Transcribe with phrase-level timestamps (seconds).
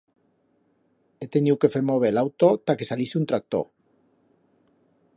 [1.21, 3.67] He teniu que fer mover l'auto ta que salise un tractor.